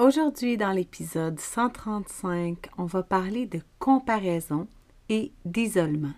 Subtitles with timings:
[0.00, 4.66] Aujourd'hui, dans l'épisode 135, on va parler de comparaison
[5.10, 6.14] et d'isolement.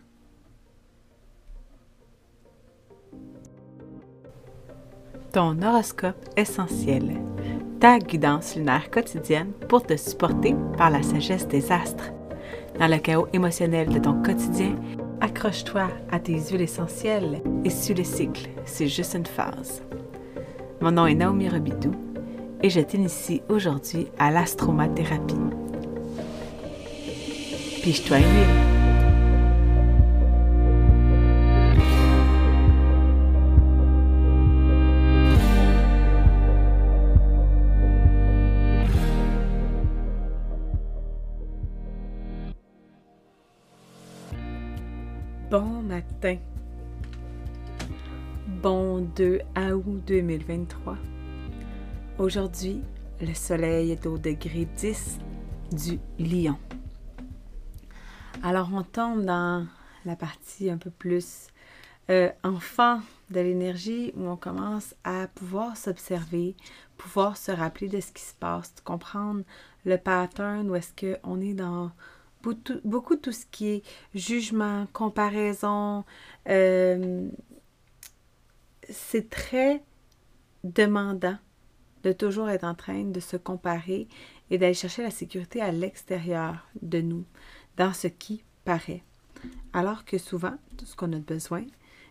[5.32, 7.20] Ton horoscope essentiel,
[7.80, 12.12] ta guidance lunaire quotidienne pour te supporter par la sagesse des astres.
[12.78, 14.76] Dans le chaos émotionnel de ton quotidien,
[15.20, 19.82] accroche-toi à tes huiles essentielles et suis le cycle, c'est juste une phase.
[20.80, 22.11] Mon nom est Naomi Robidou
[22.62, 25.34] et je t'initie aujourd'hui à l'astromathérapie.
[27.82, 28.72] Piche-toi une huile.
[45.50, 46.36] Bon matin.
[48.62, 49.40] Bon 2
[49.74, 50.96] août 2023.
[52.18, 52.82] Aujourd'hui,
[53.22, 55.18] le soleil est au degré 10
[55.72, 56.58] du lion.
[58.42, 59.66] Alors on tombe dans
[60.04, 61.46] la partie un peu plus
[62.10, 63.00] euh, enfant
[63.30, 66.54] de l'énergie où on commence à pouvoir s'observer,
[66.98, 69.42] pouvoir se rappeler de ce qui se passe, comprendre
[69.86, 71.92] le pattern où est-ce qu'on est dans
[72.42, 73.82] beaucoup, de tout ce qui est
[74.14, 76.04] jugement, comparaison.
[76.46, 77.26] Euh,
[78.90, 79.82] c'est très
[80.62, 81.38] demandant
[82.02, 84.08] de toujours être en train de se comparer
[84.50, 87.24] et d'aller chercher la sécurité à l'extérieur de nous,
[87.76, 89.02] dans ce qui paraît.
[89.72, 91.64] Alors que souvent, tout ce qu'on a besoin,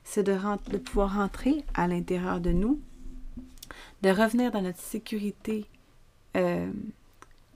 [0.03, 2.79] c'est de, pouvoir rentrer à l'intérieur de nous,
[4.01, 5.65] de revenir dans notre sécurité
[6.35, 6.71] euh,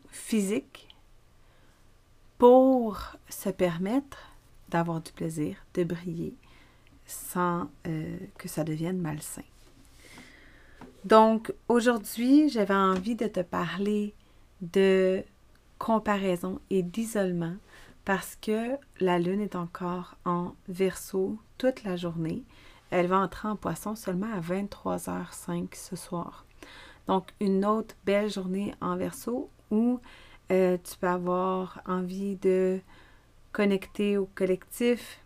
[0.09, 0.95] physique
[2.37, 2.99] pour
[3.29, 4.31] se permettre
[4.69, 6.35] d'avoir du plaisir, de briller,
[7.05, 9.43] sans euh, que ça devienne malsain.
[11.05, 14.15] Donc, aujourd'hui, j'avais envie de te parler
[14.61, 15.23] de
[15.77, 17.55] comparaison et d'isolement
[18.05, 22.43] parce que la Lune est encore en verso toute la journée.
[22.89, 26.43] Elle va entrer en poisson seulement à 23h05 ce soir.
[27.05, 29.99] Donc, une autre belle journée en verso où
[30.51, 32.79] euh, tu peux avoir envie de
[33.51, 35.19] connecter au collectif,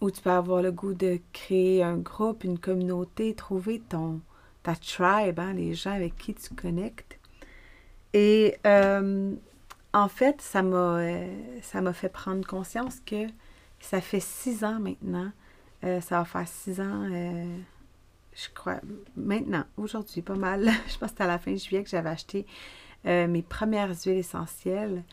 [0.00, 4.20] où tu peux avoir le goût de créer un groupe, une communauté, trouver ton,
[4.62, 7.18] ta tribe, hein, les gens avec qui tu connectes.
[8.12, 9.34] Et euh,
[9.92, 13.26] en fait, ça m'a, euh, ça m'a fait prendre conscience que
[13.78, 15.30] ça fait six ans maintenant.
[15.84, 18.80] Euh, ça va faire six ans, je crois,
[19.16, 20.70] maintenant, aujourd'hui, pas mal.
[20.88, 22.46] je pense que c'était à la fin juillet que j'avais acheté
[23.04, 25.04] mes premières huiles essentielles.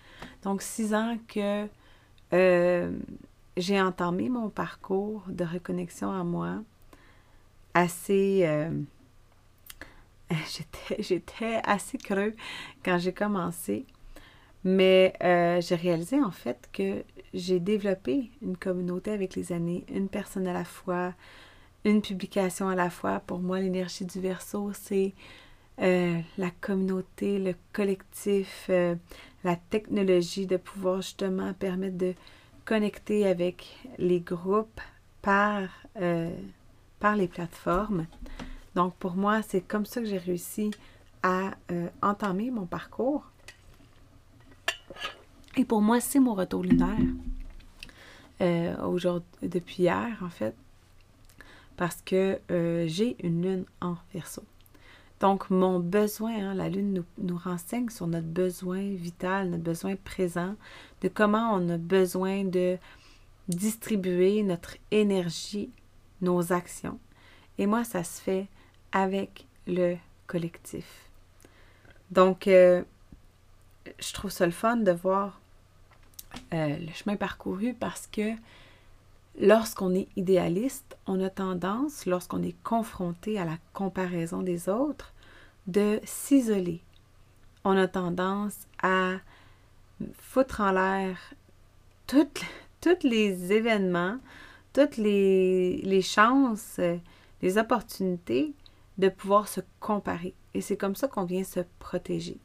[0.43, 1.67] Donc, six ans que
[3.57, 6.59] j'ai entamé mon parcours de reconnexion à moi
[7.73, 8.41] assez...
[8.45, 8.71] Euh,
[10.99, 12.35] j'étais assez creux
[12.83, 13.85] quand j'ai commencé,
[14.63, 17.03] mais euh, j'ai réalisé en fait que
[17.33, 21.13] j'ai développé une communauté avec les années, une personne à la fois,
[21.85, 23.21] une publication à la fois.
[23.21, 25.13] Pour moi, l'énergie du verso, c'est
[25.79, 32.13] euh, la communauté, le collectif, la technologie de pouvoir justement permettre de
[32.67, 34.81] connecter avec les groupes
[35.21, 35.63] par,
[36.01, 36.35] euh,
[36.99, 38.05] par les plateformes.
[38.75, 40.71] Donc pour moi, c'est comme ça que j'ai réussi
[41.23, 43.23] à euh, entamer mon parcours.
[45.55, 46.99] Et pour moi, c'est mon retour lunaire.
[48.41, 50.53] Euh, aujourd'hui, depuis hier, en fait,
[51.77, 52.39] parce que
[52.85, 54.43] j'ai une lune en verso.
[55.19, 60.55] Donc, mon besoin, hein, la Lune nous, renseigne sur notre besoin vital, notre besoin présent,
[61.01, 62.77] de comment on a besoin de
[63.47, 65.71] distribuer notre énergie,
[66.21, 66.99] nos actions.
[67.57, 68.47] Et moi, ça se fait
[68.91, 69.95] avec le
[70.27, 71.09] collectif.
[72.11, 72.83] Donc, euh,
[73.99, 75.41] je trouve ça le fun de voir
[76.53, 78.33] euh, le chemin parcouru parce que
[79.39, 85.13] lorsqu'on est idéaliste, on a tendance, lorsqu'on est confronté à la comparaison des autres,
[85.67, 86.81] de s'isoler.
[87.63, 89.15] On a tendance à
[90.13, 91.17] foutre en l'air
[92.07, 94.17] tous les événements,
[94.73, 96.79] toutes les, les chances,
[97.41, 98.53] les opportunités
[98.97, 100.33] de pouvoir se comparer.
[100.53, 102.37] Et c'est comme ça qu'on vient se protéger.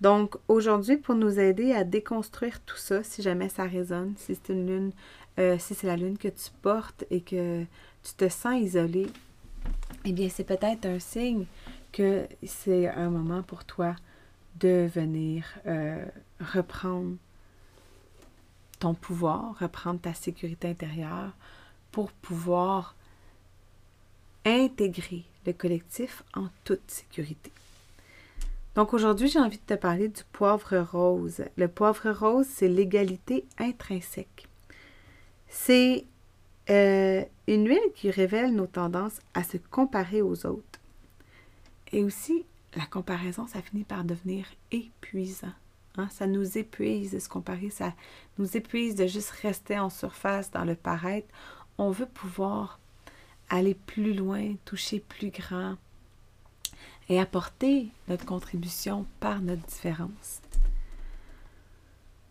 [0.00, 4.14] Donc aujourd'hui, pour nous aider à déconstruire tout ça, si jamais ça résonne,
[5.38, 7.62] euh, si c'est la lune que tu portes et que
[8.02, 9.06] tu te sens isolé,
[10.04, 11.46] eh bien, c'est peut-être un signe
[11.92, 13.96] que c'est un moment pour toi
[14.60, 16.04] de venir euh,
[16.40, 17.16] reprendre
[18.78, 21.32] ton pouvoir, reprendre ta sécurité intérieure
[21.90, 22.94] pour pouvoir
[24.44, 27.50] intégrer le collectif en toute sécurité.
[28.76, 31.42] Donc aujourd'hui, j'ai envie de te parler du poivre rose.
[31.56, 34.48] Le poivre rose, c'est l'égalité intrinsèque.
[35.48, 36.04] C'est
[36.68, 40.78] euh, une huile qui révèle nos tendances à se comparer aux autres.
[41.90, 42.44] Et aussi,
[42.76, 45.54] la comparaison, ça finit par devenir épuisant.
[45.96, 46.08] Hein?
[46.10, 47.94] Ça nous épuise de se comparer, ça
[48.36, 51.28] nous épuise de juste rester en surface dans le paraître.
[51.78, 52.78] On veut pouvoir
[53.48, 55.76] aller plus loin, toucher plus grand
[57.08, 60.40] et apporter notre contribution par notre différence.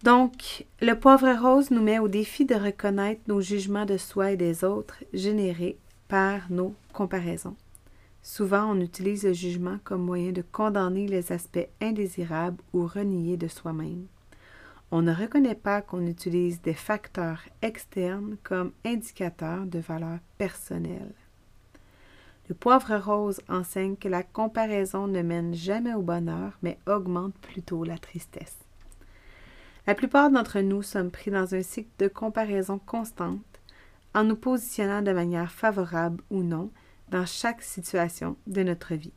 [0.04, 4.38] Donc, le poivre rose nous met au défi de reconnaître nos jugements de soi et
[4.38, 5.78] des autres générés
[6.08, 7.56] par nos comparaisons.
[8.22, 13.48] Souvent, on utilise le jugement comme moyen de condamner les aspects indésirables ou reniés de
[13.48, 14.06] soi-même.
[14.92, 21.14] On ne reconnaît pas qu'on utilise des facteurs externes comme indicateurs de valeur personnelle.
[22.48, 27.84] Le poivre rose enseigne que la comparaison ne mène jamais au bonheur, mais augmente plutôt
[27.84, 28.58] la tristesse.
[29.88, 33.40] La plupart d'entre nous sommes pris dans un cycle de comparaison constante,
[34.14, 36.72] en nous positionnant de manière favorable ou non
[37.10, 39.14] dans chaque situation de notre vie.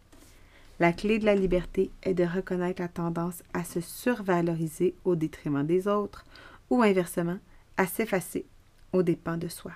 [0.81, 5.67] La clé de la liberté est de reconnaître la tendance à se survaloriser au détriment
[5.67, 6.25] des autres
[6.71, 7.39] ou inversement
[7.77, 8.47] à s'effacer
[8.93, 9.73] aux dépens de soi.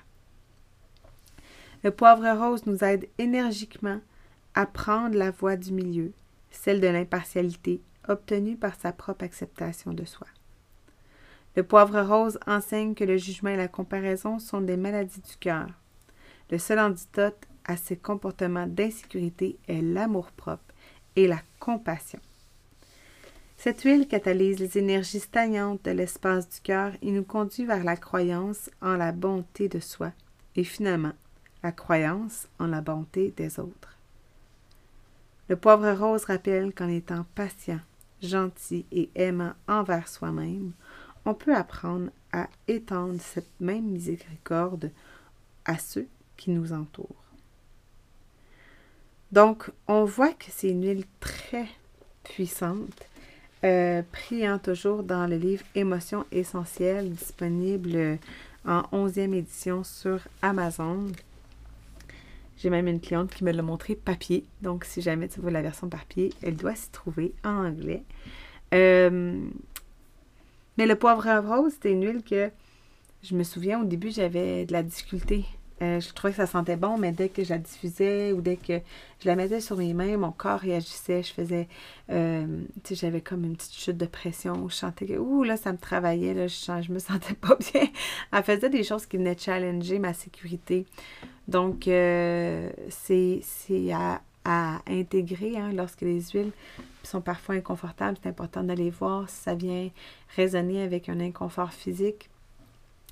[1.84, 4.00] Le poivre rose nous aide énergiquement
[4.54, 6.12] à prendre la voie du milieu,
[6.50, 10.26] celle de l'impartialité obtenue par sa propre acceptation de soi.
[11.56, 15.68] Le poivre rose enseigne que le jugement et la comparaison sont des maladies du cœur.
[16.50, 20.64] Le seul antidote à ces comportements d'insécurité est l'amour-propre
[21.16, 22.20] et la compassion.
[23.56, 27.96] Cette huile catalyse les énergies stagnantes de l'espace du cœur et nous conduit vers la
[27.96, 30.10] croyance en la bonté de soi
[30.56, 31.12] et finalement
[31.62, 33.96] la croyance en la bonté des autres.
[35.48, 37.80] Le poivre rose rappelle qu'en étant patient,
[38.22, 40.72] gentil et aimant envers soi-même,
[41.24, 44.90] on peut apprendre à étendre cette même miséricorde
[45.64, 47.08] à ceux qui nous entourent.
[49.30, 51.66] Donc, on voit que c'est une huile très
[52.22, 53.06] puissante,
[53.64, 58.18] euh, priant toujours dans le livre Émotions essentielles, disponible
[58.66, 61.06] en 11e édition sur Amazon.
[62.62, 64.44] J'ai même une cliente qui me l'a montré papier.
[64.60, 68.04] Donc, si jamais tu veux la version papier, elle doit s'y trouver en anglais.
[68.72, 69.40] Euh,
[70.78, 72.52] mais le poivre rose, c'était une huile que
[73.24, 75.44] je me souviens au début, j'avais de la difficulté
[75.82, 78.56] euh, je trouvais que ça sentait bon, mais dès que je la diffusais ou dès
[78.56, 78.80] que
[79.20, 81.24] je la mettais sur mes mains, mon corps réagissait.
[81.24, 81.68] Je faisais,
[82.10, 82.46] euh,
[82.84, 84.68] tu sais, j'avais comme une petite chute de pression.
[84.68, 87.88] Je sentais que, ouh, là, ça me travaillait, là, je, je me sentais pas bien.
[88.32, 90.86] Elle faisait des choses qui venaient challenger ma sécurité.
[91.48, 93.42] Donc, euh, c'est
[93.92, 96.52] à, à, intégrer hein, lorsque les huiles
[97.02, 98.18] sont parfois inconfortables.
[98.22, 99.90] C'est important d'aller voir si ça vient
[100.36, 102.30] résonner avec un inconfort physique,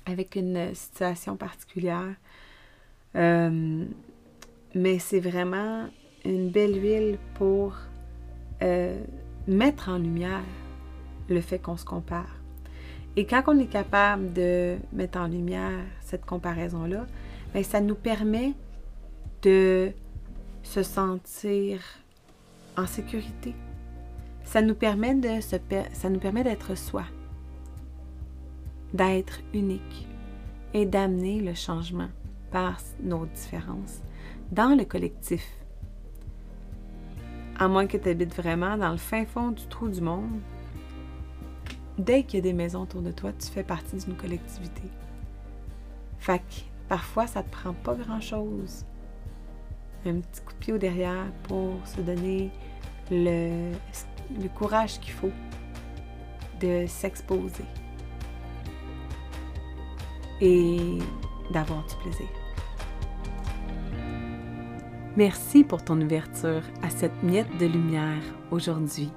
[0.05, 2.15] avec une situation particulière.
[3.15, 3.85] Euh,
[4.73, 5.87] mais c'est vraiment
[6.23, 7.75] une belle huile pour
[8.61, 8.99] euh,
[9.47, 10.43] mettre en lumière
[11.29, 12.41] le fait qu'on se compare.
[13.15, 17.05] Et quand on est capable de mettre en lumière cette comparaison-là,
[17.53, 18.53] bien, ça nous permet
[19.41, 19.91] de
[20.63, 21.81] se sentir
[22.77, 23.53] en sécurité.
[24.43, 25.57] Ça nous permet de se,
[25.93, 27.03] ça nous permet d'être soi,
[28.93, 30.07] d'être unique
[30.73, 32.09] et d'amener le changement
[32.51, 34.01] par nos différences
[34.51, 35.45] dans le collectif.
[37.57, 40.39] À moins que tu habites vraiment dans le fin fond du trou du monde,
[41.97, 44.83] dès qu'il y a des maisons autour de toi, tu fais partie d'une collectivité.
[46.17, 48.85] Fait que parfois, ça te prend pas grand-chose.
[50.05, 52.49] Un petit coup de pied au derrière pour se donner
[53.11, 53.71] le,
[54.39, 55.31] le courage qu'il faut
[56.59, 57.65] de s'exposer
[60.41, 60.97] et
[61.51, 62.27] d'avoir du plaisir.
[65.17, 69.11] Merci pour ton ouverture à cette miette de lumière aujourd'hui.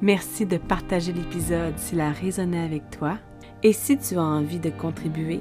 [0.00, 3.18] Merci de partager l'épisode s'il a résonné avec toi
[3.62, 5.40] et si tu as envie de contribuer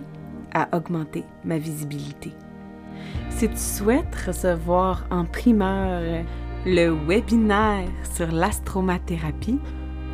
[0.54, 2.34] à augmenter ma visibilité.
[3.30, 6.24] Si tu souhaites recevoir en primeur
[6.66, 9.60] le webinaire sur l'astromathérapie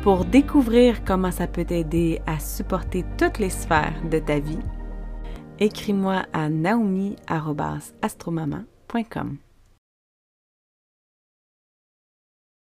[0.02, 4.60] pour découvrir comment ça peut t'aider à supporter toutes les sphères de ta vie,
[5.58, 9.47] écris-moi à naomi.astromama.com.